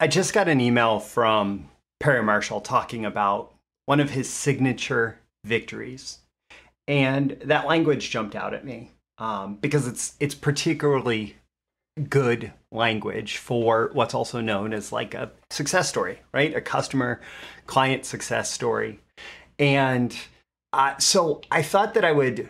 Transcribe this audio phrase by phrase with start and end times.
[0.00, 3.52] I just got an email from Perry Marshall talking about
[3.86, 6.18] one of his signature victories.
[6.86, 11.36] And that language jumped out at me um, because it's it's particularly
[12.08, 16.54] good language for what's also known as like a success story, right?
[16.54, 17.20] A customer
[17.66, 19.00] client success story.
[19.58, 20.16] And
[20.72, 22.48] uh, so I thought that I would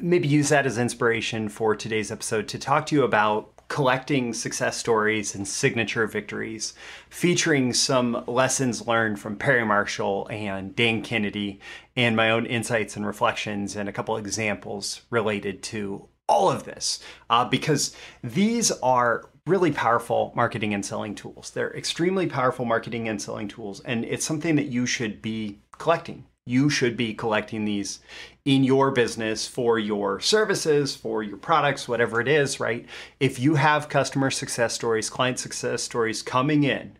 [0.00, 4.74] maybe use that as inspiration for today's episode to talk to you about collecting success
[4.78, 6.72] stories and signature victories,
[7.10, 11.60] featuring some lessons learned from Perry Marshall and Dan Kennedy,
[11.94, 17.00] and my own insights and reflections, and a couple examples related to all of this,
[17.28, 21.50] uh, because these are really powerful marketing and selling tools.
[21.50, 26.24] They're extremely powerful marketing and selling tools, and it's something that you should be collecting
[26.46, 28.00] you should be collecting these
[28.44, 32.86] in your business for your services, for your products, whatever it is, right?
[33.18, 36.96] If you have customer success stories, client success stories coming in,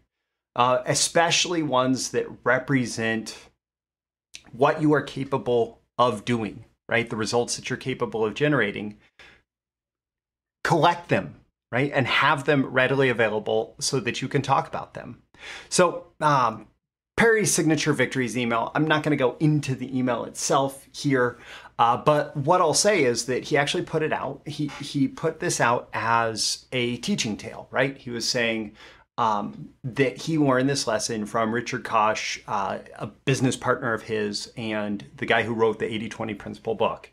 [0.57, 3.37] uh, especially ones that represent
[4.53, 7.09] what you are capable of doing, right?
[7.09, 8.99] The results that you're capable of generating,
[10.65, 11.37] collect them,
[11.71, 11.93] right?
[11.95, 15.23] And have them readily available so that you can talk about them.
[15.69, 16.67] So, um,
[17.17, 18.71] Perry's signature victories email.
[18.75, 21.39] I'm not going to go into the email itself here,
[21.79, 24.43] uh, but what I'll say is that he actually put it out.
[24.47, 27.97] He he put this out as a teaching tale, right?
[27.97, 28.73] He was saying
[29.19, 34.53] um, that he learned this lesson from Richard Koch, uh, a business partner of his,
[34.57, 37.11] and the guy who wrote the 80-20 principle book.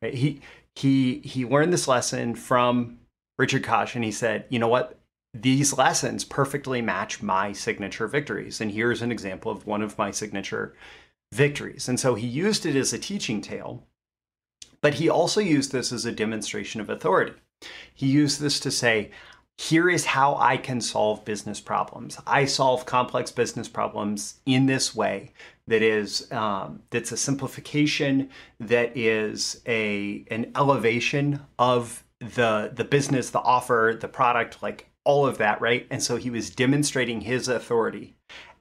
[0.00, 0.14] Right?
[0.14, 0.40] He
[0.74, 2.98] he he learned this lesson from
[3.38, 4.98] Richard Koch, and he said, you know what?
[5.34, 8.60] These lessons perfectly match my signature victories.
[8.60, 10.74] And here's an example of one of my signature
[11.32, 11.88] victories.
[11.88, 13.86] And so he used it as a teaching tale,
[14.80, 17.34] but he also used this as a demonstration of authority.
[17.94, 19.10] He used this to say,
[19.56, 22.18] here is how I can solve business problems.
[22.26, 25.32] I solve complex business problems in this way
[25.66, 33.30] that is um, that's a simplification that is a an elevation of the the business,
[33.30, 35.86] the offer, the product, like all of that, right?
[35.90, 38.14] And so he was demonstrating his authority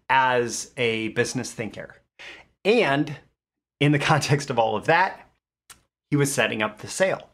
[0.10, 1.96] as a business thinker.
[2.66, 3.18] And
[3.80, 5.30] in the context of all of that,
[6.10, 7.30] he was setting up the sale.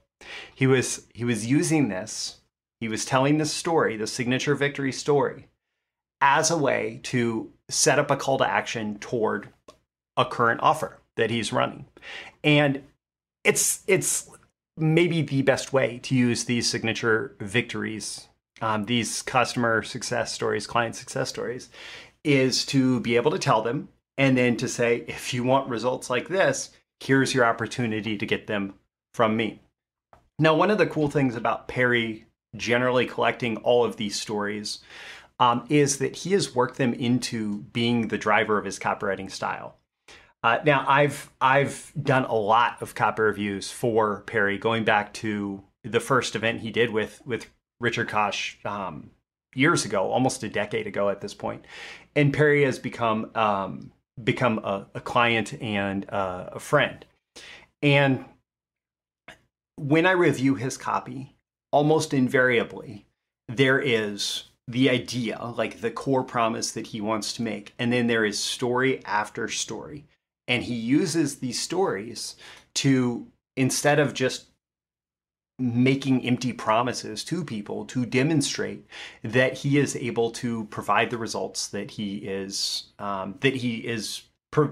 [0.53, 2.41] He was he was using this,
[2.79, 5.47] he was telling this story, the signature victory story,
[6.21, 9.49] as a way to set up a call to action toward
[10.15, 11.85] a current offer that he's running.
[12.43, 12.83] And
[13.43, 14.29] it's it's
[14.75, 18.27] maybe the best way to use these signature victories
[18.61, 21.69] um, these customer success stories, client success stories,
[22.23, 26.09] is to be able to tell them and then to say, if you want results
[26.09, 28.73] like this, here's your opportunity to get them
[29.13, 29.61] from me.
[30.39, 32.25] Now, one of the cool things about Perry
[32.55, 34.79] generally collecting all of these stories
[35.39, 39.77] um, is that he has worked them into being the driver of his copywriting style.
[40.43, 45.63] Uh, now, I've I've done a lot of copy reviews for Perry, going back to
[45.83, 47.47] the first event he did with with
[47.79, 49.11] Richard Koch um,
[49.53, 51.65] years ago, almost a decade ago at this point,
[52.15, 53.91] and Perry has become um,
[54.23, 57.05] become a, a, client and uh, a friend.
[57.83, 58.25] And
[59.75, 61.35] when I review his copy,
[61.71, 63.05] almost invariably
[63.47, 68.07] there is the idea, like the core promise that he wants to make, and then
[68.07, 70.05] there is story after story,
[70.47, 72.35] and he uses these stories
[72.75, 74.46] to instead of just
[75.59, 78.85] making empty promises to people to demonstrate
[79.23, 84.23] that he is able to provide the results that he is um, that he is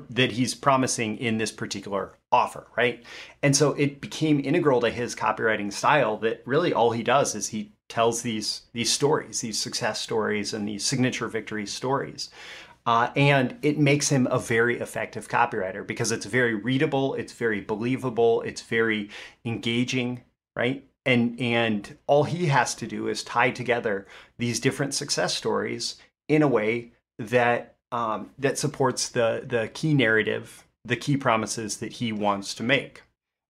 [0.09, 3.03] that he's promising in this particular offer right?
[3.41, 7.47] And so it became integral to his copywriting style that really all he does is
[7.47, 12.29] he tells these these stories these success stories and these signature victory stories.
[12.85, 17.59] Uh, and it makes him a very effective copywriter because it's very readable, it's very
[17.59, 19.09] believable, it's very
[19.43, 20.21] engaging,
[20.55, 20.85] right?
[21.05, 24.07] And and all he has to do is tie together
[24.37, 30.65] these different success stories in a way that um, that supports the the key narrative,
[30.83, 33.03] the key promises that he wants to make.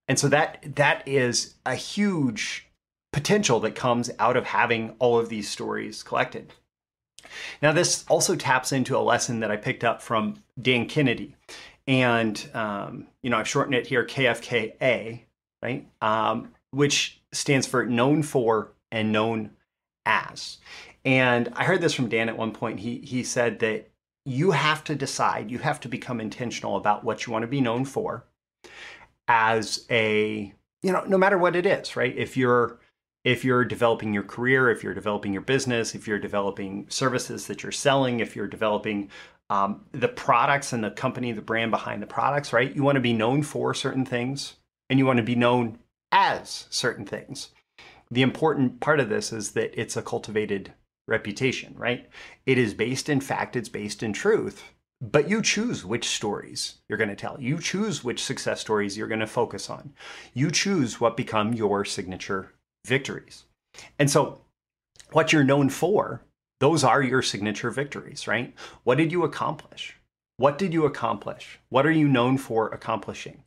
[0.07, 2.67] And so that that is a huge
[3.13, 6.53] potential that comes out of having all of these stories collected.
[7.61, 11.35] Now, this also taps into a lesson that I picked up from Dan Kennedy.
[11.87, 15.21] And, um, you know, I've shortened it here KFKA,
[15.61, 15.87] right?
[16.01, 19.51] Um, which stands for known for and known
[20.05, 20.57] as.
[21.03, 22.79] And I heard this from Dan at one point.
[22.79, 23.89] He he said that
[24.25, 27.61] you have to decide, you have to become intentional about what you want to be
[27.61, 28.25] known for
[29.27, 32.15] as a, you know, no matter what it is, right?
[32.17, 32.79] If you're
[33.23, 37.63] if you're developing your career, if you're developing your business, if you're developing services that
[37.63, 39.09] you're selling, if you're developing
[39.49, 42.75] um, the products and the company, the brand behind the products, right?
[42.75, 44.55] You want to be known for certain things
[44.89, 45.79] and you want to be known
[46.15, 47.49] as certain things.
[48.09, 50.73] The important part of this is that it's a cultivated
[51.07, 52.09] reputation, right?
[52.45, 54.63] It is based in fact, it's based in truth,
[55.01, 57.37] but you choose which stories you're going to tell.
[57.39, 59.93] You choose which success stories you're going to focus on.
[60.33, 62.53] You choose what become your signature
[62.87, 63.43] victories.
[63.99, 64.41] And so,
[65.11, 66.21] what you're known for
[66.61, 68.53] those are your signature victories, right?
[68.85, 69.97] What did you accomplish?
[70.37, 71.59] What did you accomplish?
[71.69, 73.43] What are you known for accomplishing?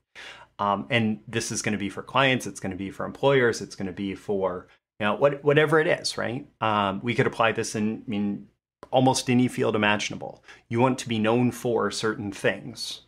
[0.58, 3.60] Um, and this is going to be for clients, it's going to be for employers,
[3.60, 4.66] it's going to be for
[4.98, 6.46] you know what, whatever it is, right?
[6.60, 8.48] Um, we could apply this in, in
[8.90, 10.42] almost any field imaginable.
[10.68, 13.02] You want to be known for certain things.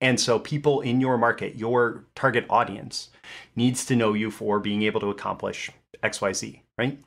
[0.00, 3.08] And so people in your market, your target audience,
[3.56, 5.70] needs to know you for being able to accomplish
[6.02, 6.98] XYZ, right?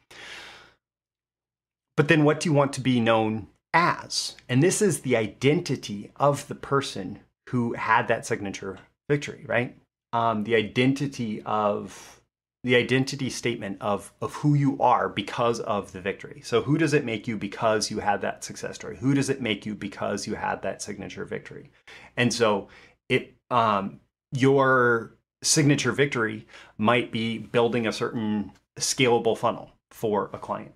[1.95, 4.35] But then what do you want to be known as?
[4.49, 7.19] And this is the identity of the person
[7.49, 8.79] who had that signature
[9.09, 9.77] victory, right?
[10.13, 12.21] Um, the identity of
[12.63, 16.41] the identity statement of of who you are because of the victory.
[16.43, 18.97] So who does it make you because you had that success story?
[18.97, 21.69] Who does it make you because you had that signature victory?
[22.15, 22.67] And so
[23.09, 23.99] it um,
[24.31, 25.13] your
[25.43, 30.73] signature victory might be building a certain scalable funnel for a client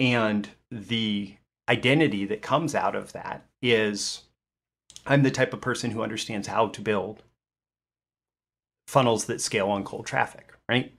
[0.00, 1.34] and the
[1.68, 4.22] identity that comes out of that is
[5.06, 7.22] I'm the type of person who understands how to build
[8.90, 10.92] funnels that scale on cold traffic, right?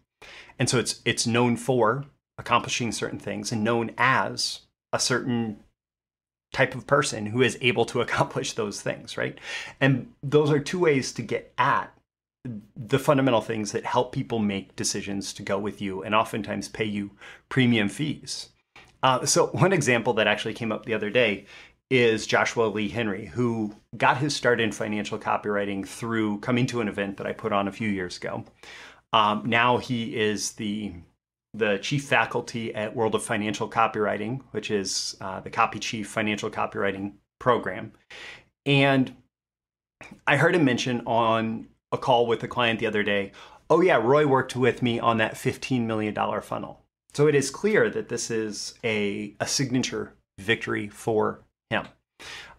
[0.57, 2.05] And so it's it's known for
[2.38, 4.61] accomplishing certain things and known as
[4.93, 5.57] a certain
[6.53, 9.38] type of person who is able to accomplish those things, right?
[9.81, 11.93] And those are two ways to get at
[12.75, 16.85] the fundamental things that help people make decisions to go with you and oftentimes pay
[16.85, 17.11] you
[17.49, 18.49] premium fees.
[19.03, 21.45] Uh, so one example that actually came up the other day
[21.91, 26.88] is Joshua Lee Henry, who got his start in financial copywriting through coming to an
[26.88, 28.45] event that I put on a few years ago.
[29.11, 30.93] Um, now he is the
[31.53, 36.49] the chief faculty at World of Financial Copywriting, which is uh, the Copy Chief Financial
[36.49, 37.11] Copywriting
[37.41, 37.91] program.
[38.65, 39.13] And
[40.25, 43.33] I heard him mention on a call with a client the other day,
[43.69, 46.79] oh yeah, Roy worked with me on that $15 million funnel.
[47.13, 51.41] So it is clear that this is a, a signature victory for
[51.71, 51.88] him.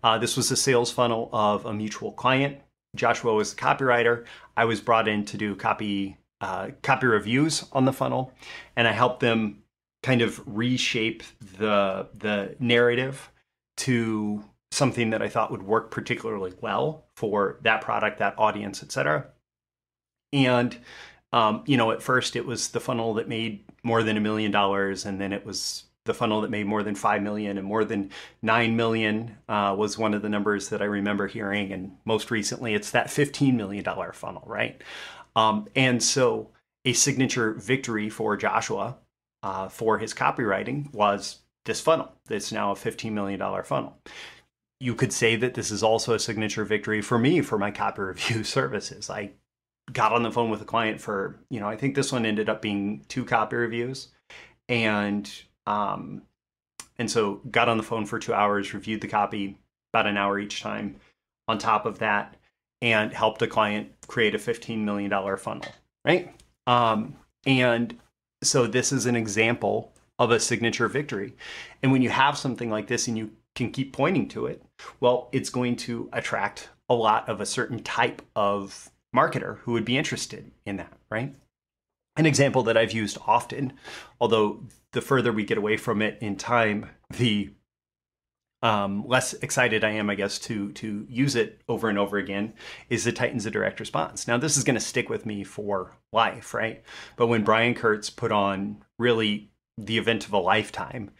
[0.02, 2.58] Uh, this was the sales funnel of a mutual client.
[2.96, 4.24] Joshua was the copywriter.
[4.56, 8.32] I was brought in to do copy uh, copy reviews on the funnel,
[8.74, 9.62] and I helped them
[10.02, 11.22] kind of reshape
[11.58, 13.30] the the narrative
[13.78, 19.26] to something that I thought would work particularly well for that product, that audience, etc.
[20.32, 20.76] And
[21.32, 24.50] um, you know, at first it was the funnel that made more than a million
[24.50, 27.84] dollars, and then it was the funnel that made more than five million and more
[27.84, 28.10] than
[28.42, 31.72] nine million uh, was one of the numbers that I remember hearing.
[31.72, 34.80] And most recently, it's that fifteen million dollar funnel, right?
[35.36, 36.50] Um, and so,
[36.84, 38.98] a signature victory for Joshua
[39.42, 42.12] uh, for his copywriting was this funnel.
[42.28, 43.96] It's now a fifteen million dollar funnel.
[44.80, 48.02] You could say that this is also a signature victory for me for my copy
[48.02, 49.08] review services.
[49.08, 49.32] I
[49.92, 52.48] got on the phone with a client for, you know, I think this one ended
[52.48, 54.08] up being two copy reviews.
[54.68, 55.30] And
[55.66, 56.22] um
[56.98, 59.58] and so got on the phone for 2 hours, reviewed the copy
[59.92, 60.96] about an hour each time
[61.48, 62.36] on top of that
[62.80, 65.66] and helped a client create a 15 million dollar funnel,
[66.04, 66.34] right?
[66.66, 67.98] Um and
[68.42, 71.34] so this is an example of a signature victory.
[71.82, 74.62] And when you have something like this and you can keep pointing to it,
[75.00, 79.84] well, it's going to attract a lot of a certain type of marketer who would
[79.84, 81.34] be interested in that, right?
[82.16, 83.72] An example that I've used often,
[84.20, 87.50] although the further we get away from it in time, the
[88.62, 92.54] um, less excited I am, I guess, to to use it over and over again,
[92.88, 94.28] is the Titans of Direct Response.
[94.28, 96.82] Now, this is going to stick with me for life, right?
[97.16, 101.10] But when Brian Kurtz put on really the event of a lifetime,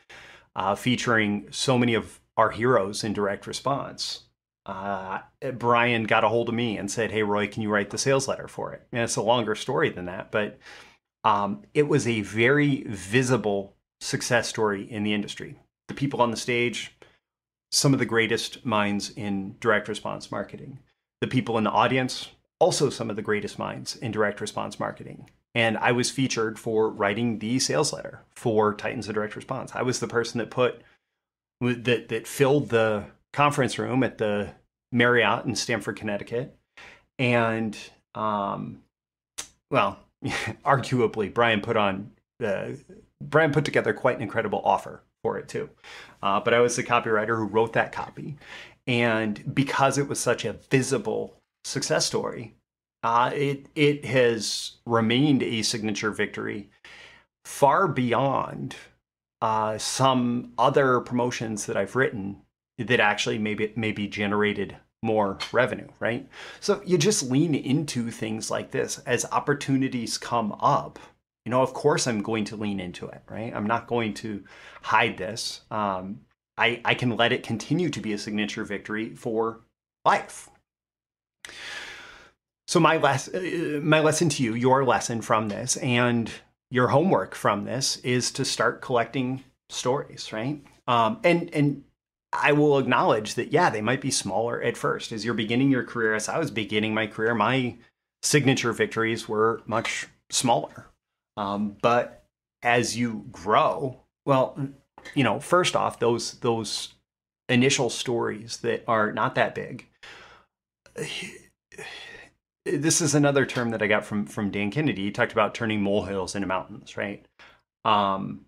[0.55, 4.25] uh, featuring so many of our heroes in direct response,
[4.66, 5.21] uh,
[5.54, 8.28] Brian got a hold of me and said, "Hey, Roy, can you write the sales
[8.28, 10.59] letter for it?" And it's a longer story than that, but
[11.25, 15.59] um, it was a very visible success story in the industry.
[15.88, 16.97] The people on the stage,
[17.71, 20.78] some of the greatest minds in direct response marketing.
[21.21, 25.31] The people in the audience, also some of the greatest minds in direct response marketing.
[25.54, 29.73] And I was featured for writing the sales letter for Titans of Direct Response.
[29.75, 30.83] I was the person that put
[31.61, 34.51] that that filled the conference room at the
[34.93, 36.57] Marriott in Stamford, Connecticut.
[37.19, 37.77] And,
[38.15, 38.83] um,
[39.71, 39.99] well,
[40.65, 42.12] arguably, Brian put on
[42.43, 42.71] uh,
[43.21, 45.71] Brian put together quite an incredible offer for it too.
[46.23, 48.37] Uh, but I was the copywriter who wrote that copy,
[48.87, 52.55] and because it was such a visible success story,
[53.03, 56.69] uh, it it has remained a signature victory
[57.45, 58.77] far beyond
[59.41, 62.43] uh, some other promotions that I've written
[62.79, 66.29] that actually maybe maybe generated more revenue, right?
[66.61, 70.99] So you just lean into things like this as opportunities come up.
[71.45, 73.52] You know, of course, I'm going to lean into it, right?
[73.55, 74.45] I'm not going to
[74.83, 75.62] hide this.
[75.73, 76.21] Um,
[76.57, 79.61] I, I can let it continue to be a signature victory for
[80.05, 80.49] life.
[82.69, 86.31] So my less, uh, my lesson to you, your lesson from this, and
[86.71, 90.62] your homework from this is to start collecting stories, right?
[90.87, 91.85] Um, and and
[92.33, 95.12] I will acknowledge that, yeah, they might be smaller at first.
[95.12, 97.77] As you're beginning your career, as I was beginning my career, my
[98.23, 100.87] signature victories were much smaller.
[101.37, 102.25] Um, but
[102.62, 104.57] as you grow, well,
[105.15, 106.95] you know, first off, those those
[107.49, 109.87] initial stories that are not that big.
[112.65, 115.03] This is another term that I got from from Dan Kennedy.
[115.03, 117.27] He talked about turning molehills into mountains, right?
[117.85, 118.45] Um,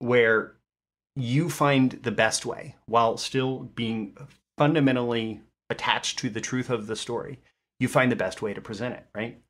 [0.00, 0.55] where
[1.16, 4.16] you find the best way while still being
[4.58, 7.40] fundamentally attached to the truth of the story.
[7.80, 9.40] You find the best way to present it, right?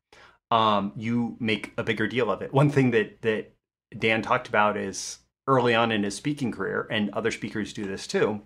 [0.49, 2.53] Um, you make a bigger deal of it.
[2.53, 3.53] One thing that that
[3.97, 8.07] Dan talked about is early on in his speaking career, and other speakers do this
[8.07, 8.41] too.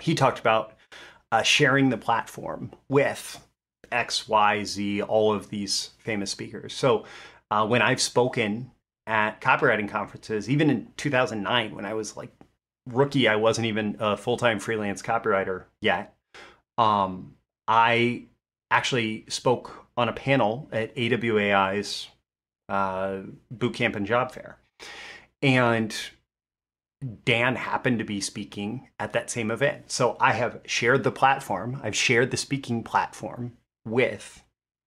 [0.00, 0.74] He talked about
[1.32, 3.44] uh, sharing the platform with
[3.90, 6.74] X, Y, Z, all of these famous speakers.
[6.74, 7.04] So
[7.50, 8.70] uh, when I've spoken
[9.06, 12.30] at copywriting conferences, even in 2009, when I was like
[12.86, 16.14] rookie, I wasn't even a full time freelance copywriter yet.
[16.78, 17.34] Um,
[17.68, 18.24] I
[18.70, 22.08] actually spoke on a panel at AWAI's
[22.68, 23.20] uh,
[23.54, 24.58] bootcamp and job fair.
[25.42, 25.94] And
[27.24, 29.90] Dan happened to be speaking at that same event.
[29.90, 34.42] So I have shared the platform, I've shared the speaking platform with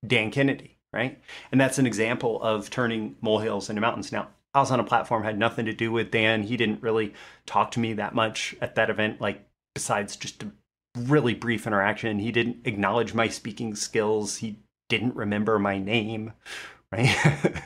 [0.06, 1.22] Dan Kennedy, right?
[1.52, 4.12] And that's an example of turning molehills into mountains.
[4.12, 6.44] Now, I was on a platform had nothing to do with Dan.
[6.44, 7.14] He didn't really
[7.46, 10.52] talk to me that much at that event, like besides just a
[10.98, 12.20] really brief interaction.
[12.20, 14.38] He didn't acknowledge my speaking skills.
[14.38, 16.34] He didn't remember my name,
[16.92, 17.64] right?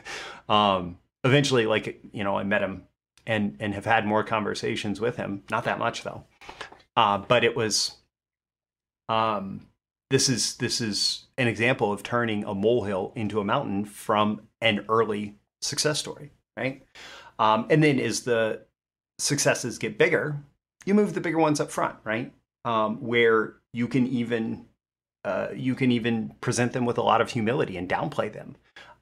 [0.48, 2.84] um, eventually, like you know, I met him
[3.26, 5.42] and and have had more conversations with him.
[5.50, 6.24] Not that much though,
[6.96, 7.96] uh, but it was.
[9.08, 9.66] Um,
[10.10, 14.84] this is this is an example of turning a molehill into a mountain from an
[14.88, 16.82] early success story right?
[17.38, 18.62] Um, and then as the
[19.18, 20.36] successes get bigger,
[20.84, 22.32] you move the bigger ones up front, right?
[22.64, 24.66] Um, where you can even
[25.24, 28.56] uh, you can even present them with a lot of humility and downplay them.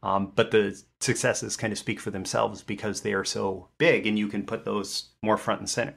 [0.04, 4.18] Um, but the successes kind of speak for themselves because they are so big, and
[4.18, 5.94] you can put those more front and center.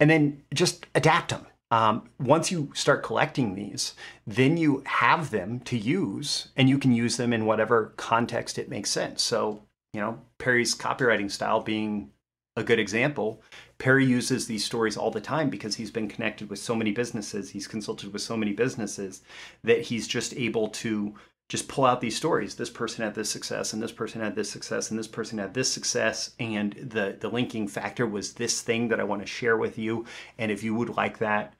[0.00, 1.46] And then just adapt them.
[1.70, 3.94] Um, once you start collecting these,
[4.26, 8.68] then you have them to use, and you can use them in whatever context it
[8.68, 9.20] makes sense.
[9.22, 9.62] So
[9.96, 12.10] you know, Perry's copywriting style being
[12.54, 13.42] a good example.
[13.78, 17.48] Perry uses these stories all the time because he's been connected with so many businesses,
[17.48, 19.22] he's consulted with so many businesses
[19.64, 21.14] that he's just able to
[21.48, 22.56] just pull out these stories.
[22.56, 25.54] This person had this success, and this person had this success, and this person had
[25.54, 29.56] this success, and the the linking factor was this thing that I want to share
[29.56, 30.04] with you.
[30.36, 31.54] And if you would like that,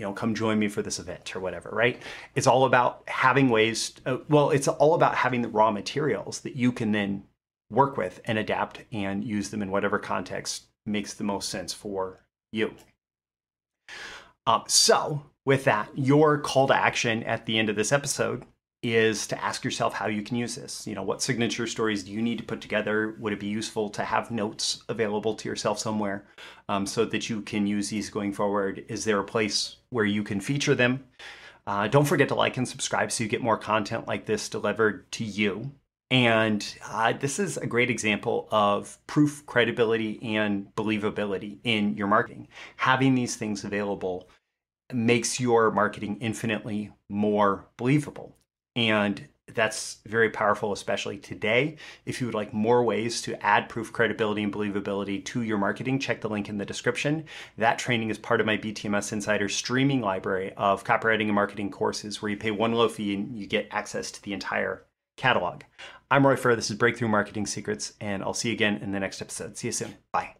[0.00, 2.00] you know, come join me for this event or whatever, right?
[2.34, 3.92] It's all about having ways.
[4.06, 7.24] Uh, well, it's all about having the raw materials that you can then
[7.70, 12.24] work with and adapt and use them in whatever context makes the most sense for
[12.50, 12.72] you.
[14.46, 18.46] Um, so, with that, your call to action at the end of this episode
[18.82, 20.86] is to ask yourself how you can use this.
[20.86, 23.14] You know, what signature stories do you need to put together?
[23.18, 26.24] Would it be useful to have notes available to yourself somewhere
[26.68, 28.84] um, so that you can use these going forward?
[28.88, 31.04] Is there a place where you can feature them?
[31.66, 35.10] Uh, don't forget to like and subscribe so you get more content like this delivered
[35.12, 35.72] to you.
[36.10, 42.48] And uh, this is a great example of proof, credibility, and believability in your marketing.
[42.76, 44.28] Having these things available
[44.92, 48.34] makes your marketing infinitely more believable.
[48.76, 51.76] And that's very powerful, especially today.
[52.06, 55.98] If you would like more ways to add proof, credibility, and believability to your marketing,
[55.98, 57.24] check the link in the description.
[57.58, 62.20] That training is part of my BTMS Insider streaming library of copywriting and marketing courses
[62.20, 64.84] where you pay one low fee and you get access to the entire
[65.16, 65.62] catalog.
[66.10, 66.56] I'm Roy Furr.
[66.56, 69.56] This is Breakthrough Marketing Secrets, and I'll see you again in the next episode.
[69.56, 69.94] See you soon.
[70.12, 70.39] Bye.